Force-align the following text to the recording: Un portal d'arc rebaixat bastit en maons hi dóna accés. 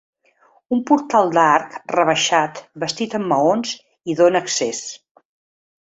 Un 0.75 0.79
portal 0.91 1.29
d'arc 1.35 1.77
rebaixat 1.97 2.63
bastit 2.85 3.17
en 3.21 3.31
maons 3.35 3.79
hi 3.79 4.21
dóna 4.23 4.47
accés. 4.47 4.85